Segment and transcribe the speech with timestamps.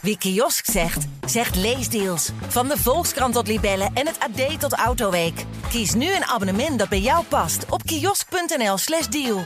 [0.00, 2.30] Wie kiosk zegt, zegt leesdeals.
[2.48, 5.44] Van de Volkskrant tot Libellen en het AD tot Autoweek.
[5.68, 9.40] Kies nu een abonnement dat bij jou past op kiosk.nl/slash deal.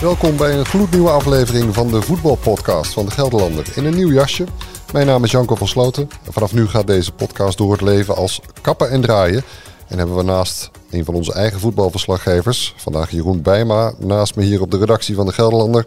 [0.00, 4.46] Welkom bij een gloednieuwe aflevering van de voetbalpodcast van de Gelderlander in een nieuw jasje.
[4.92, 8.16] Mijn naam is Janko van Sloten en vanaf nu gaat deze podcast door het leven
[8.16, 9.42] als kappen en draaien.
[9.88, 14.60] En hebben we naast een van onze eigen voetbalverslaggevers, vandaag Jeroen Bijma, naast me hier
[14.60, 15.86] op de redactie van de Gelderlander,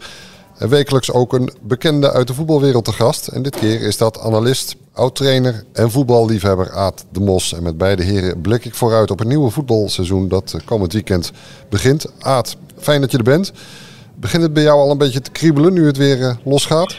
[0.59, 3.27] en wekelijks ook een bekende uit de voetbalwereld te gast.
[3.27, 7.53] En dit keer is dat analist, oud-trainer en voetballiefhebber Aad de Mos.
[7.53, 11.33] En met beide heren blik ik vooruit op een nieuwe voetbalseizoen dat komend weekend
[11.69, 12.15] begint.
[12.19, 13.53] Aad, fijn dat je er bent.
[14.19, 16.97] Begint het bij jou al een beetje te kriebelen nu het weer uh, losgaat?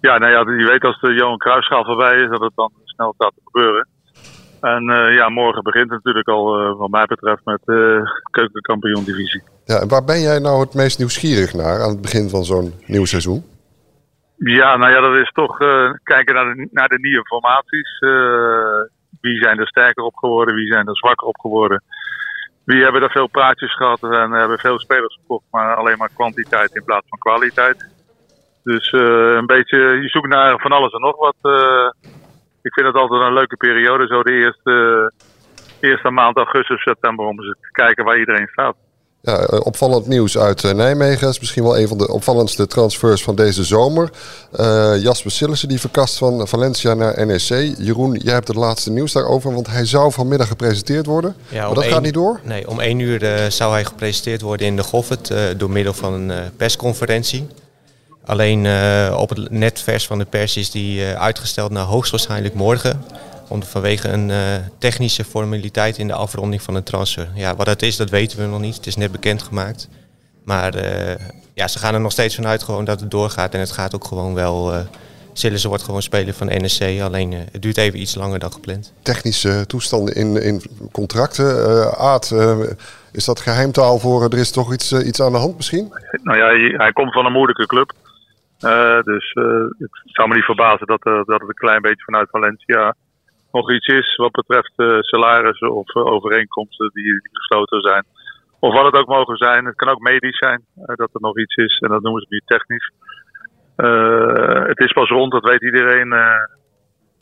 [0.00, 3.14] Ja, nou ja, je weet als de Johan Cruijffschaal voorbij is dat het dan snel
[3.18, 3.88] gaat gebeuren.
[4.60, 9.04] En uh, ja, morgen begint het natuurlijk al, uh, wat mij betreft, met de keukenkampioen
[9.04, 9.42] divisie.
[9.64, 12.72] Ja, en waar ben jij nou het meest nieuwsgierig naar aan het begin van zo'n
[12.86, 13.44] nieuw seizoen?
[14.36, 15.56] Ja, nou ja, dat is toch
[16.02, 17.98] kijken naar de, naar de nieuwe formaties.
[19.20, 21.82] wie zijn er sterker op geworden, wie zijn er zwakker op geworden.
[22.64, 26.74] Wie hebben er veel praatjes gehad en hebben veel spelers gekocht, maar alleen maar kwantiteit
[26.74, 27.88] in plaats van kwaliteit.
[28.64, 31.36] Dus een beetje, je zoekt naar van alles en nog wat
[32.62, 35.12] ik vind het altijd een leuke periode, zo de eerste,
[35.80, 38.76] eerste maand augustus, september, om eens te kijken waar iedereen staat.
[39.22, 41.20] Ja, eh, opvallend nieuws uit eh, Nijmegen.
[41.20, 44.10] Dat is misschien wel een van de opvallendste transfers van deze zomer.
[44.60, 47.74] Uh, Jasper Sillissen die verkast van Valencia naar NEC.
[47.78, 51.34] Jeroen, jij hebt het laatste nieuws daarover, want hij zou vanmiddag gepresenteerd worden.
[51.48, 52.40] Ja, maar dat gaat niet door?
[52.44, 55.92] Nee, om één uur uh, zou hij gepresenteerd worden in de Goffert uh, door middel
[55.92, 57.48] van een persconferentie.
[58.30, 63.04] Alleen uh, op het netvers van de pers is die uh, uitgesteld naar hoogstwaarschijnlijk morgen.
[63.48, 64.36] Om, vanwege een uh,
[64.78, 67.28] technische formaliteit in de afronding van de transfer.
[67.34, 68.76] Ja, wat dat is, dat weten we nog niet.
[68.76, 69.88] Het is net bekendgemaakt.
[70.44, 70.74] Maar
[71.54, 73.54] ja, ze gaan er nog steeds vanuit gewoon dat het doorgaat.
[73.54, 74.72] En het gaat ook gewoon wel.
[75.32, 76.82] Sillissen wordt gewoon speler van NSC.
[77.00, 78.92] Alleen het duurt even iets langer dan gepland.
[79.02, 81.98] Technische toestanden in, in contracten.
[81.98, 82.34] Aad,
[83.12, 85.92] is dat geheimtaal voor er is toch iets, iets aan de hand misschien?
[86.22, 87.92] Nou ja, hij, hij komt van een moeilijke club.
[88.64, 89.32] Uh, dus
[89.78, 92.94] het zou me niet verbazen dat, uh, dat het een klein beetje vanuit Valencia
[93.52, 98.04] nog iets is wat betreft salarissen of overeenkomsten die, gesloten zijn.
[98.58, 99.64] Of wat het ook mogen zijn.
[99.64, 102.40] Het kan ook medisch zijn dat er nog iets is en dat noemen ze nu
[102.44, 102.92] technisch.
[104.66, 106.14] het is pas rond, dat weet iedereen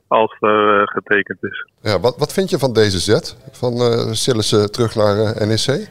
[0.08, 1.66] als er getekend is.
[1.80, 3.36] Ja, wat, wat vind je van deze zet?
[3.52, 3.74] Van
[4.14, 5.88] Sillissen terug naar NEC?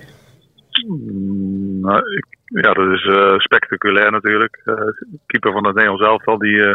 [0.87, 4.61] Mm, nou, ik, ja, dat is uh, spectaculair natuurlijk.
[4.65, 4.75] Uh,
[5.25, 6.73] keeper van het Nederlands elftal die uh,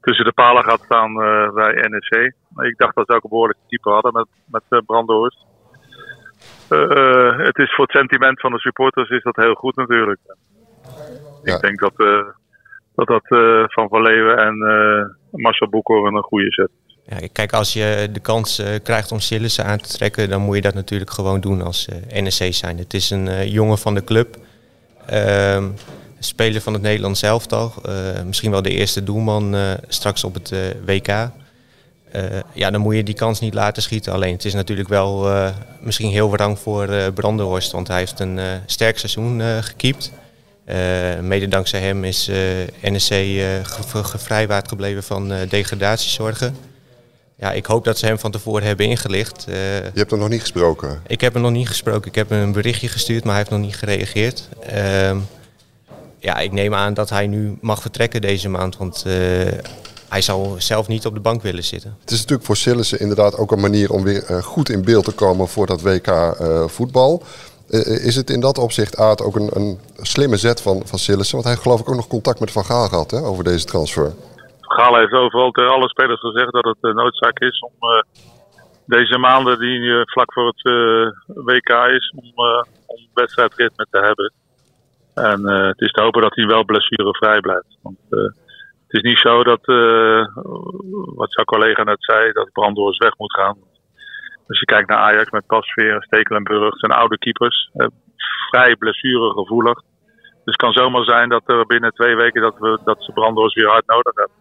[0.00, 1.14] tussen de palen gaat staan
[1.54, 2.34] bij NEC.
[2.56, 5.46] Ik dacht dat ze ook een behoorlijke keeper hadden met, met Brandhorst.
[7.48, 10.20] het is voor het sentiment van de supporters is dat heel goed natuurlijk.
[11.42, 11.54] Ja.
[11.54, 11.96] Ik denk dat
[12.94, 13.26] dat, dat
[13.72, 14.56] Van Van Leeuwen en
[15.30, 16.70] Marcel Boekhoorn een goede zet.
[17.04, 20.62] Ja, kijk, als je de kans krijgt om Sillissen aan te trekken, dan moet je
[20.62, 22.78] dat natuurlijk gewoon doen als NEC zijn.
[22.78, 24.36] Het is een jongen van de club.
[25.12, 25.64] Uh,
[26.18, 27.72] speler van het Nederlands elftal.
[27.86, 31.06] Uh, misschien wel de eerste doelman uh, straks op het uh, WK.
[32.52, 34.12] ja, dan moet je die kans niet laten schieten.
[34.12, 35.28] Alleen het is natuurlijk wel
[35.80, 37.72] misschien heel wrang voor Brandenhorst.
[37.72, 40.12] Want hij heeft een sterk seizoen gekiept.
[41.20, 42.30] mede dankzij hem is
[42.82, 43.14] NSC
[44.02, 46.69] gevrijwaard gebleven van degradatiezorgen.
[47.40, 49.44] Ja, ik hoop dat ze hem van tevoren hebben ingelicht.
[49.48, 51.02] Uh, je hebt hem nog niet gesproken?
[51.06, 52.08] Ik heb hem nog niet gesproken.
[52.08, 54.48] Ik heb hem een berichtje gestuurd, maar hij heeft nog niet gereageerd.
[54.72, 55.16] Uh,
[56.18, 59.12] ja, ik neem aan dat hij nu mag vertrekken deze maand, want uh,
[60.08, 61.96] hij zal zelf niet op de bank willen zitten.
[62.00, 65.12] Het is natuurlijk voor Sillissen inderdaad ook een manier om weer goed in beeld te
[65.12, 66.36] komen voor dat WK
[66.66, 67.22] voetbal.
[67.84, 71.32] is het in dat opzicht, Aad, ook een, een slimme zet van, van Sillissen?
[71.32, 73.64] Want hij heeft geloof ik ook nog contact met Van Gaal gehad hè, over deze
[73.64, 74.12] transfer.
[74.72, 78.02] Gaal heeft overal tegen alle spelers gezegd dat het noodzaak is om uh,
[78.86, 80.62] deze maanden die uh, vlak voor het
[81.26, 82.32] WK is, om,
[82.86, 84.32] om wedstrijdritme te hebben.
[85.14, 87.78] En het is te hopen dat hij wel blessurevrij blijft.
[87.82, 88.34] Want het
[88.88, 89.64] is niet zo dat,
[91.14, 93.56] wat jouw collega net zei, dat Brandhorst weg moet gaan.
[94.48, 97.70] Als je kijkt naar Ajax met Pasveer, Stekelenburg, zijn oude keepers,
[98.50, 99.80] vrij blessuregevoelig.
[100.44, 103.54] Dus het kan zomaar zijn dat er binnen twee weken dat, we, dat ze Brandhorst
[103.54, 104.39] weer hard nodig hebben.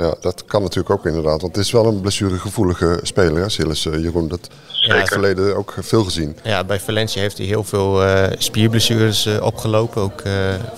[0.00, 1.40] Ja, dat kan natuurlijk ook inderdaad.
[1.40, 4.28] Want het is wel een blessuregevoelige speler, hè, Silas uh, Jeroen.
[4.28, 4.48] Dat
[4.80, 6.36] heb ik verleden ook veel gezien.
[6.42, 10.02] Ja, bij Valencia heeft hij heel veel uh, spierblessures uh, opgelopen.
[10.02, 10.22] Ook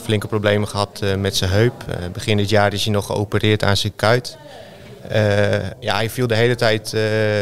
[0.03, 1.85] flinke problemen gehad met zijn heup.
[2.13, 4.37] begin dit jaar is hij nog geopereerd aan zijn kuit.
[5.81, 6.91] ja, hij viel de hele tijd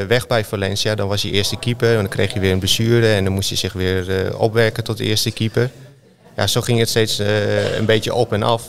[0.09, 0.95] weg bij Valencia.
[0.95, 1.89] Dan was hij eerste keeper.
[1.89, 3.15] En dan kreeg hij weer een blessure.
[3.15, 5.71] En dan moest hij zich weer opwerken tot de eerste keeper.
[6.37, 7.19] Ja, zo ging het steeds
[7.79, 8.69] een beetje op en af.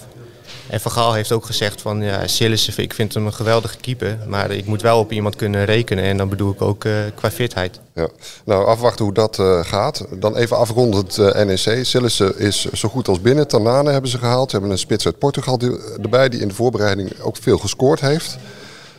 [0.71, 4.18] En Van Gaal heeft ook gezegd van ja, Sillissen, ik vind hem een geweldige keeper.
[4.27, 6.03] Maar ik moet wel op iemand kunnen rekenen.
[6.03, 7.81] En dan bedoel ik ook uh, qua fitheid.
[7.95, 8.07] Ja.
[8.45, 10.19] Nou, afwachten hoe dat uh, gaat.
[10.19, 11.85] Dan even afrondend uh, NEC.
[11.85, 13.47] Sillissen is zo goed als binnen.
[13.47, 14.50] Tanane hebben ze gehaald.
[14.50, 18.01] Ze hebben een spits uit Portugal die, erbij die in de voorbereiding ook veel gescoord
[18.01, 18.39] heeft.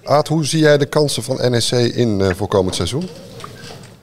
[0.05, 3.09] Aad, hoe zie jij de kansen van NEC in uh, voor komend seizoen?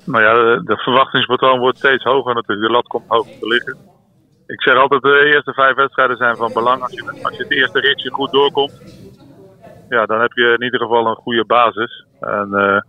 [0.04, 2.68] Nou ja, de, de verwachtingspatroon wordt steeds hoger natuurlijk.
[2.68, 3.88] De lat komt hoger te liggen.
[4.56, 6.81] Ik zeg altijd, de eerste vijf wedstrijden zijn van belang.
[6.81, 8.81] Als je, als je het eerste ritje goed doorkomt,
[9.90, 12.06] ja, dan heb je in ieder geval een goede basis.
[12.19, 12.80] En uh,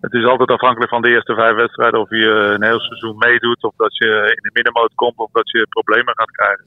[0.00, 3.62] het is altijd afhankelijk van de eerste vijf wedstrijden of je een heel seizoen meedoet,
[3.62, 4.06] of dat je
[4.36, 6.64] in de middenmoot komt, of dat je problemen gaat krijgen.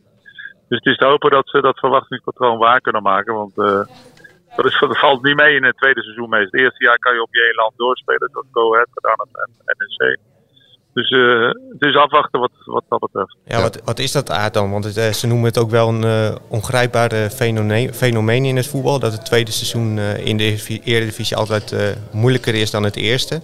[0.67, 3.33] Dus het is te hopen dat ze dat verwachtingspatroon waar kunnen maken.
[3.33, 3.85] Want uh,
[4.55, 6.43] dat, is, valt niet mee in het tweede seizoen mee.
[6.43, 8.29] Het eerste jaar kan je op je één land doorspelen.
[8.31, 10.19] Dat Go Ahead gedaan en NEC.
[10.93, 13.37] Dus uh, het is afwachten wat, wat dat betreft.
[13.45, 14.71] Ja, wat, wat is dat aard dan?
[14.71, 18.67] Want het, uh, ze noemen het ook wel een uh, ongrijpbare fenomeen, fenomeen in het
[18.67, 18.99] voetbal.
[18.99, 23.41] Dat het tweede seizoen in de Eredivisie altijd moeilijker is dan het eerste.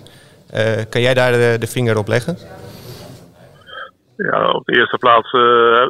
[0.90, 2.38] kan jij daar de, de, vinger op leggen?
[4.18, 5.32] Ja, op de eerste plaats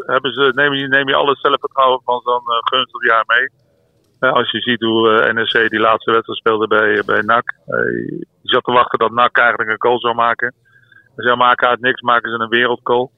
[0.06, 3.50] hebben ze, neem, je, neem je alle zelfvertrouwen van zo'n gunstig jaar mee.
[4.32, 7.56] als je ziet hoe NEC die laatste wedstrijd speelde bij, bij NAC.
[8.42, 10.54] je zat te wachten dat NAC eigenlijk een goal zou maken.
[11.26, 13.12] Ze maken uit niks, maken ze een wereldgoal.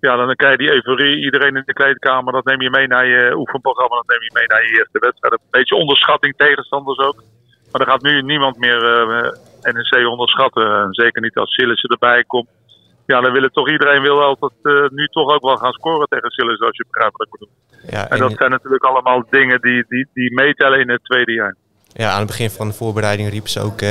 [0.00, 1.24] Ja, dan krijg je die euforie.
[1.24, 3.96] Iedereen in de kleedkamer, dat neem je mee naar je oefenprogramma.
[3.96, 5.32] Dat neem je mee naar je eerste wedstrijd.
[5.32, 7.22] Een beetje onderschatting, tegenstanders ook.
[7.70, 9.30] Maar er gaat nu niemand meer uh,
[9.62, 10.92] NEC onderschatten.
[10.94, 12.48] zeker niet als Sillissen erbij komt.
[13.06, 16.08] Ja, dan wil het toch iedereen wil altijd uh, nu toch ook wel gaan scoren
[16.08, 17.54] tegen Sillissen, als je begrijpt wat ik bedoel.
[17.86, 21.32] Ja, en, en dat zijn natuurlijk allemaal dingen die, die, die meetellen in het tweede
[21.32, 21.56] jaar.
[21.92, 23.90] Ja, aan het begin van de voorbereiding riepen ze ook uh,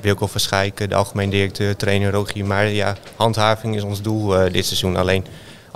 [0.00, 2.44] Wilco Verschijken, de algemeen directeur, trainer Rogier.
[2.44, 4.96] Maar ja, handhaving is ons doel uh, dit seizoen.
[4.96, 5.24] Alleen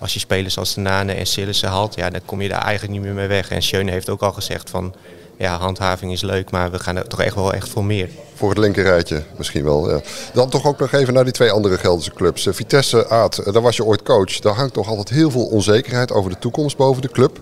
[0.02, 2.92] als je spelers als de Nane en Sillissen haalt, ja, dan kom je daar eigenlijk
[2.92, 3.50] niet meer mee weg.
[3.50, 4.94] En Schöne heeft ook al gezegd van,
[5.36, 8.08] ja, handhaving is leuk, maar we gaan er toch echt wel echt voor meer.
[8.34, 10.00] Voor het linkerrijtje misschien wel, ja.
[10.32, 12.46] Dan toch ook nog even naar die twee andere Gelderse clubs.
[12.46, 14.38] Uh, Vitesse, Aad, daar was je ooit coach.
[14.38, 17.40] Daar hangt toch altijd heel veel onzekerheid over de toekomst boven de club.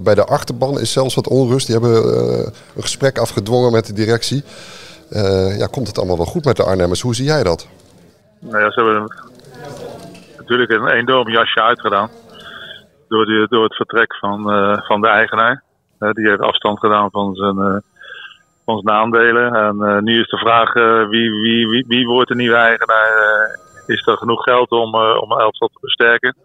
[0.00, 1.66] Bij de achterban is zelfs wat onrust.
[1.66, 2.46] Die hebben uh,
[2.76, 4.42] een gesprek afgedwongen met de directie.
[5.10, 7.00] Uh, ja, komt het allemaal wel goed met de Arnhemmers?
[7.00, 7.66] Hoe zie jij dat?
[8.38, 9.12] Nou ja, ze hebben
[10.50, 12.08] natuurlijk een enorm jasje uitgedaan.
[13.08, 15.62] Door, die, door het vertrek van, uh, van de eigenaar.
[16.00, 17.82] Uh, die heeft afstand gedaan van zijn,
[18.64, 19.54] van zijn aandelen.
[19.54, 20.72] En nu is de vraag
[21.08, 23.58] wie, wie, wie, wie wordt de nieuwe eigenaar?
[23.86, 26.36] is er genoeg geld om, om Elftal te versterken?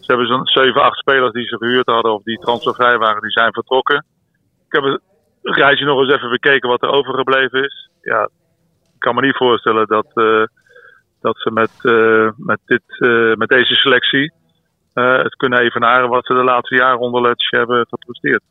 [0.00, 3.30] Ze hebben zo'n 7, 8 spelers die ze gehuurd hadden of die transfervrij waren, die
[3.30, 4.04] zijn vertrokken.
[4.68, 5.00] Ik heb het
[5.42, 7.90] reisje nog eens even bekeken wat er overgebleven is.
[8.00, 8.22] Ja,
[8.94, 10.06] ik kan me niet voorstellen dat,
[11.22, 14.32] dat ze met, uh, met, dit, uh, met deze selectie
[14.94, 18.42] het kunnen evenaren wat ze de laatste jaren onder Letch hebben gepresteerd.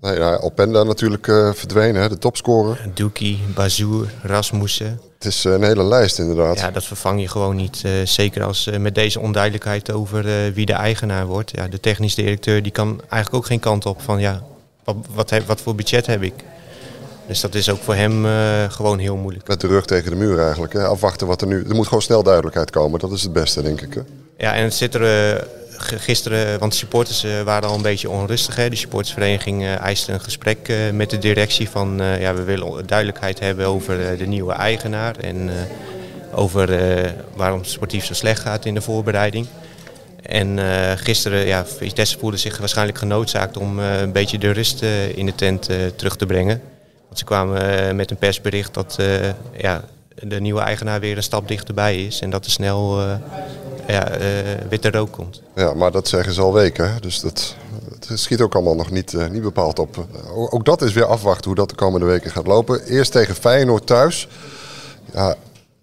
[0.00, 1.24] Nou ja, Openda natuurlijk
[1.54, 2.78] verdwenen, de topscorer.
[2.94, 5.00] Doekie, Bazoer, Rasmussen.
[5.20, 6.58] Het is een hele lijst inderdaad.
[6.58, 7.82] Ja, dat vervang je gewoon niet.
[7.86, 11.50] Uh, zeker als uh, met deze onduidelijkheid over uh, wie de eigenaar wordt.
[11.50, 14.42] Ja, de technisch directeur die kan eigenlijk ook geen kant op van ja,
[14.84, 16.34] wat, wat, heb, wat voor budget heb ik?
[17.30, 18.26] Dus dat is ook voor hem
[18.70, 19.48] gewoon heel moeilijk.
[19.48, 20.72] Met de rug tegen de muur eigenlijk.
[20.72, 20.84] Hè?
[20.84, 21.64] Afwachten wat er nu...
[21.68, 23.00] Er moet gewoon snel duidelijkheid komen.
[23.00, 23.94] Dat is het beste, denk ik.
[23.94, 24.00] Hè?
[24.38, 25.46] Ja, en het zit er
[25.78, 28.56] gisteren, want de supporters uh, waren al een beetje onrustig.
[28.56, 28.70] Hè.
[28.70, 33.40] De supportersvereniging uh, eiste een gesprek uh, met de directie van ja, we willen duidelijkheid
[33.40, 35.50] hebben over de nieuwe eigenaar en
[36.34, 36.68] over
[37.34, 39.46] waarom het sportief zo slecht gaat in de voorbereiding.
[40.22, 40.58] En
[40.98, 44.82] gisteren, ja, Vitesse voelde zich waarschijnlijk genoodzaakt om een beetje de rust
[45.14, 46.60] in de tent terug te brengen.
[47.10, 48.98] Want ze kwamen met een persbericht dat
[49.56, 53.00] ja, de nieuwe eigenaar weer een stap dichterbij is en dat er snel
[53.90, 54.26] ja, uh,
[54.68, 55.42] witte rook komt.
[55.54, 56.92] Ja, maar dat zeggen ze al weken.
[56.92, 57.00] Hè?
[57.00, 57.56] Dus dat,
[58.08, 60.06] het schiet ook allemaal nog niet, uh, niet bepaald op.
[60.50, 62.84] Ook dat is weer afwachten hoe dat de komende weken gaat lopen.
[62.84, 64.28] Eerst tegen Feyenoord thuis.
[65.12, 65.34] Ja,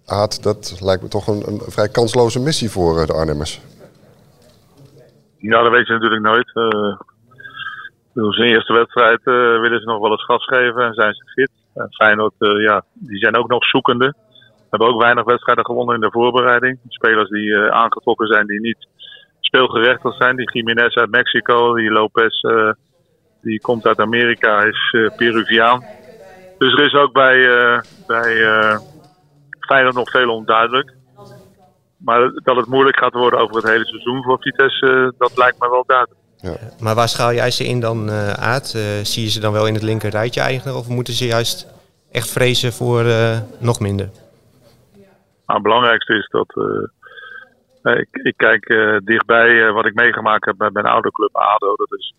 [0.06, 3.60] Aad, dat lijkt me toch een, een vrij kansloze missie voor uh, de Arnhemmers.
[5.36, 6.50] Ja, dat weet je natuurlijk nooit.
[6.54, 7.00] Uh,
[8.28, 11.50] zijn eerste wedstrijd willen ze nog wel eens gas geven en zijn ze fit.
[11.90, 14.14] Feyenoord, ja, die zijn ook nog zoekende.
[14.70, 16.78] Hebben ook weinig wedstrijden gewonnen in de voorbereiding.
[16.88, 18.88] Spelers die uh, aangetrokken zijn die niet
[19.40, 20.36] speelgerechtigd zijn.
[20.36, 22.70] Die Jiménez uit Mexico, die Lopez uh,
[23.42, 25.84] die komt uit Amerika, is uh, Peruviaan.
[26.58, 27.38] Dus er is ook bij,
[28.06, 28.36] bij
[29.60, 30.94] Feyenoord nog veel onduidelijk.
[31.98, 35.70] Maar dat het moeilijk gaat worden over het hele seizoen voor Vitesse, dat lijkt me
[35.70, 36.20] wel duidelijk.
[36.40, 36.56] Ja.
[36.80, 38.66] Maar waar schaal jij ze in dan uit?
[39.02, 40.78] zie je ze dan wel in het linker rijtje eigenlijk?
[40.78, 41.66] Of moeten ze juist
[42.12, 43.04] echt vrezen voor
[43.58, 44.10] nog minder?
[45.48, 46.56] Maar het belangrijkste is dat
[47.82, 51.36] uh, ik, ik, kijk uh, dichtbij uh, wat ik meegemaakt heb bij mijn oude club
[51.36, 51.74] ADO.
[51.76, 52.14] Dat is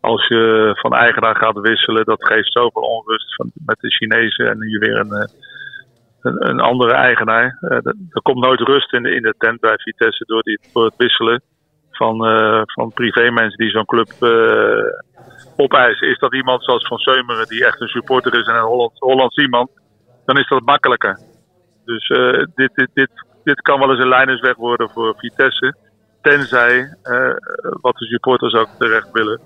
[0.00, 4.58] als je van eigenaar gaat wisselen, dat geeft zoveel onrust van, met de Chinezen en
[4.58, 5.28] nu weer een,
[6.20, 7.58] een, een andere eigenaar.
[8.10, 10.96] er komt nooit rust in de, in de tent bij Vitesse door, die, door het
[10.96, 11.42] wisselen
[11.96, 14.84] van, uh, van privémensen die zo'n club uh,
[15.56, 16.08] opeisen.
[16.08, 19.36] Is dat iemand zoals Van Seumeren, die echt een supporter is en een Holland, Hollands
[19.36, 19.70] iemand,
[20.26, 21.18] dan is dat makkelijker.
[21.84, 23.10] Dus uh, dit, dit, dit,
[23.44, 25.74] dit kan wel eens een lijnersweg worden voor Vitesse.
[26.22, 26.96] Tenzij,
[27.80, 29.40] wat de supporters ook terecht willen,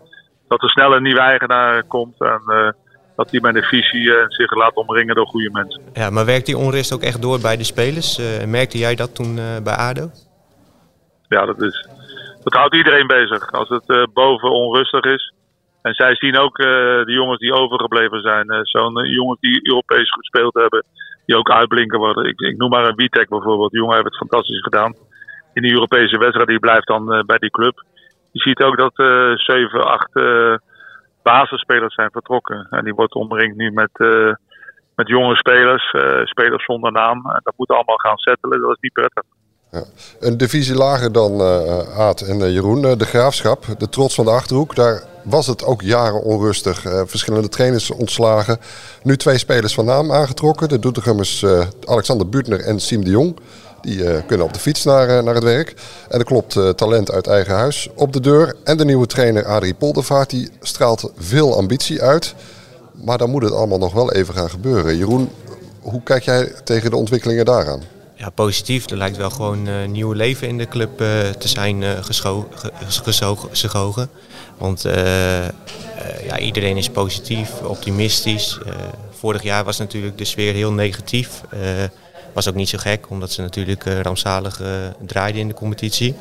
[0.48, 2.74] dat er snel een nieuwe eigenaar komt en
[3.16, 5.82] dat die met een visie zich laat omringen door goede mensen.
[5.92, 8.20] Ja, maar werkt die onrust ook echt door bij de spelers?
[8.46, 10.10] merkte jij dat toen bij ADO?
[11.28, 11.88] Ja, dat is,
[12.46, 13.52] dat houdt iedereen bezig.
[13.52, 15.32] Als het uh, boven onrustig is.
[15.82, 16.66] En zij zien ook uh,
[17.04, 18.52] de jongens die overgebleven zijn.
[18.52, 20.84] Uh, Zo'n jongens die Europees gespeeld hebben.
[21.24, 22.24] Die ook uitblinken worden.
[22.24, 23.70] Ik, ik noem maar een Witek bijvoorbeeld.
[23.70, 24.94] Die jongen heeft het fantastisch gedaan.
[25.52, 26.48] In die Europese wedstrijd.
[26.48, 27.84] Die blijft dan bij die club.
[28.32, 28.94] Je ziet ook dat
[29.34, 30.12] zeven, acht
[31.22, 32.66] basisspelers zijn vertrokken.
[32.70, 33.90] En die wordt omringd nu met,
[34.94, 35.94] met jonge spelers.
[36.24, 37.30] spelers zonder naam.
[37.30, 38.60] En dat moet allemaal gaan settelen.
[38.60, 39.22] Dat is niet prettig.
[40.20, 44.24] Een divisie lager dan uh, Aad en uh, Jeroen, uh, de Graafschap, de trots van
[44.24, 44.74] de Achterhoek.
[44.74, 46.84] Daar was het ook jaren onrustig.
[47.06, 48.58] verschillende trainers ontslagen.
[49.02, 50.68] Nu twee spelers van naam aangetrokken.
[50.68, 51.44] De Doetinchemmers
[51.84, 53.36] Alexander Buutner en Siem de Jong.
[53.80, 55.74] Die kunnen op de fiets naar, naar het werk.
[56.08, 58.56] En er klopt talent uit eigen huis op de deur.
[58.64, 62.34] En de nieuwe trainer Adrie Poldervaart die straalt veel ambitie uit.
[62.92, 64.96] Maar dan moet het allemaal nog wel even gaan gebeuren.
[64.96, 65.30] Jeroen,
[65.80, 67.95] hoe kijk jij tegen de ontwikkelingen daaraan?
[68.16, 68.90] Ja, positief.
[68.90, 71.84] Er lijkt wel gewoon uh, nieuw leven in de club uh, te zijn
[73.42, 74.08] uh.
[74.58, 74.82] Want
[76.26, 78.58] ja, iedereen is positief, optimistisch.
[79.10, 81.40] vorig jaar was natuurlijk de sfeer heel negatief.
[82.32, 84.60] was ook niet zo gek, omdat ze natuurlijk rampzalig
[85.06, 86.14] draaiden in de competitie.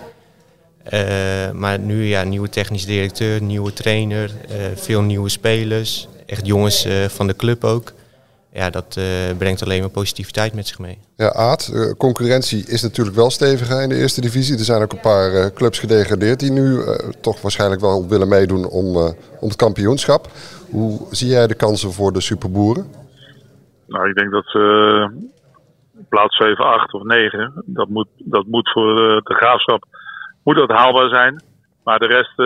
[1.54, 4.32] maar nu ja, nieuwe technisch directeur, nieuwe trainer,
[4.76, 6.08] veel nieuwe spelers.
[6.26, 7.94] Echt jongens van de club ook
[8.56, 10.98] ja, dat uh, brengt alleen maar positiviteit met zich mee.
[11.16, 14.58] Ja, Aad, uh, concurrentie is natuurlijk wel steviger in de eerste divisie.
[14.58, 16.80] Er zijn ook een paar uh, clubs gedegradeerd die nu
[17.22, 18.96] toch waarschijnlijk wel willen meedoen om,
[19.40, 20.28] om het kampioenschap.
[20.70, 22.86] Hoe zie jij de kansen voor de superboeren?
[23.88, 24.50] Nou, ik denk dat
[26.10, 29.86] plaats 7, 8 of 9, dat moet, dat moet voor de graafschap
[30.44, 31.44] moet dat haalbaar zijn.
[31.84, 32.38] Maar de rest,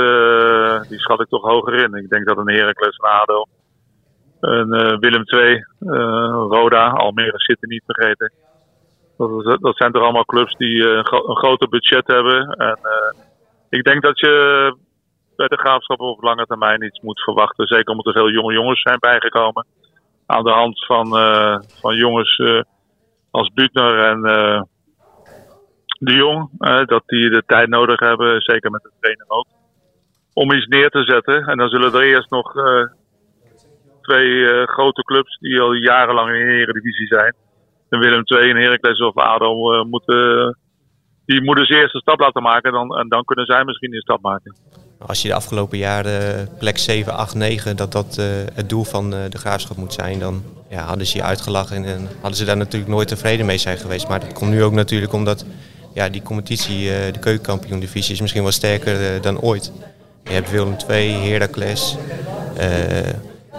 [0.90, 2.04] die schat ik toch hoger in.
[2.04, 3.46] Ik denk dat een Heracles, ADO,
[4.40, 8.32] en uh, Willem II, uh, Roda, Almere zitten niet vergeten.
[9.18, 12.48] Dat, dat, zijn toch allemaal clubs die uh, een groter budget hebben.
[12.48, 12.80] En
[13.70, 14.76] ik denk dat je
[15.36, 17.68] bij de graafschap op lange termijn iets moet verwachten.
[17.68, 19.66] Zeker omdat er veel jonge jongens zijn bijgekomen.
[20.26, 21.08] Aan de hand van,
[21.82, 22.42] van jongens
[23.32, 24.22] als Butner en
[26.00, 26.50] de Jong.
[26.86, 29.48] dat die de tijd nodig hebben, zeker met de trainer ook.
[30.34, 31.44] Om iets neer te zetten.
[31.44, 32.54] En dan zullen er eerst nog
[34.02, 37.34] twee uh, grote clubs die al jarenlang in de Eredivisie zijn.
[37.90, 40.58] En Willem II en Heracles of ADO uh, moeten,
[41.26, 42.72] die moeten ze eerst een stap laten maken.
[42.72, 44.56] Dan, en dan kunnen zij misschien een stap maken.
[45.08, 48.16] Als je de afgelopen jaren plek 7, 8, 9, dat dat
[48.54, 52.36] het doel van de graafschap moet zijn, dan ja, hadden ze je uitgelachen en hadden
[52.36, 54.08] ze daar natuurlijk nooit tevreden mee zijn geweest.
[54.08, 55.46] Maar dat komt nu ook natuurlijk omdat
[55.94, 59.72] ja, die competitie, de keukenkampioen divisie, is misschien wel sterker dan ooit.
[60.24, 61.98] Je hebt Willem II, Heracles,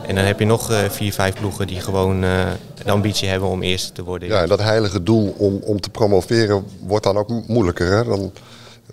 [0.06, 2.46] en dan heb je nog uh, vier, vijf ploegen die gewoon uh,
[2.84, 4.28] de ambitie hebben om eerste te worden.
[4.28, 7.86] Ja, en dat heilige doel om, om te promoveren wordt dan ook moeilijker.
[7.86, 8.04] Hè?
[8.04, 8.32] Dan,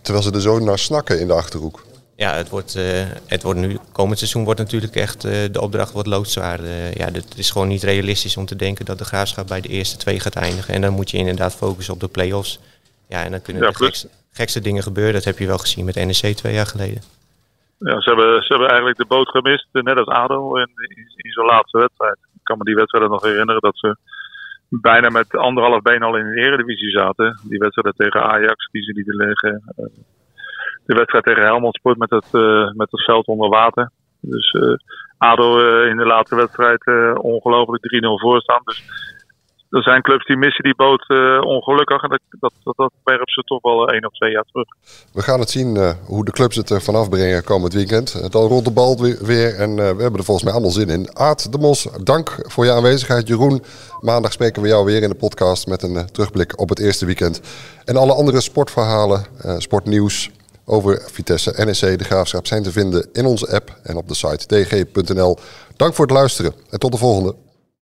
[0.02, 1.86] terwijl ze er zo naar snakken in de Achterhoek.
[2.16, 2.84] Ja, het wordt, uh,
[3.26, 6.60] het wordt nu, komend seizoen wordt natuurlijk echt de opdracht wordt loodzwaar.
[6.94, 9.98] ja, het is gewoon niet realistisch om te denken dat de graafschap bij de eerste
[9.98, 10.74] twee gaat eindigen.
[10.74, 12.60] En dan moet je inderdaad focussen op de play-offs.
[13.08, 15.14] Ja, en dan kunnen ja, de gekste, gekste dingen gebeuren.
[15.14, 17.02] Dat heb je wel gezien met NEC twee jaar geleden.
[17.80, 21.06] Ja, ze hebben, ze hebben eigenlijk de boot gemist, eh, net als ADO in, in,
[21.16, 22.18] in zo'n laatste wedstrijd.
[22.34, 23.98] Ik kan me die wedstrijd nog herinneren dat ze
[24.70, 27.40] bijna met anderhalf been al in de eredivisie zaten.
[27.44, 29.64] Die wedstrijd tegen Ajax, die ze niet leggen.
[29.76, 29.86] Eh,
[30.86, 33.92] de wedstrijd tegen Helmond Sport met het, uh, met het veld onder water.
[34.22, 34.76] Dus uh,
[35.18, 38.62] ADO in de laatste wedstrijd ongelooflijk 3-0 voorstaan.
[38.64, 38.84] Dus
[39.70, 42.02] er zijn clubs die missen die boot uh, ongelukkig.
[42.02, 44.68] En dat, dat, werpen ze toch wel één of twee jaar terug.
[45.14, 48.32] We gaan het zien uh, hoe de clubs het er vanaf brengen komend weekend.
[48.32, 51.10] Dan rolt de bal weer en we hebben er volgens mij allemaal zin in.
[51.18, 53.28] Aad de Mos, dank voor je aanwezigheid.
[53.28, 53.62] Jeroen,
[54.02, 57.42] maandag spreken we jou weer in de podcast met een terugblik op het eerste weekend.
[57.86, 59.26] En alle andere sportverhalen,
[59.58, 60.32] sportnieuws
[60.66, 64.48] over Vitesse, NEC, de Graafschap zijn te vinden in onze app en op de site
[64.48, 65.38] dg.nl.
[65.76, 67.36] Dank voor het luisteren en tot de volgende.